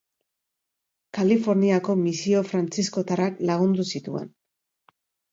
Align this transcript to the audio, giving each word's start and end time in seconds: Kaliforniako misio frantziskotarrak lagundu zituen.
Kaliforniako 1.17 1.95
misio 1.99 2.41
frantziskotarrak 2.51 3.37
lagundu 3.51 3.85
zituen. 3.93 4.33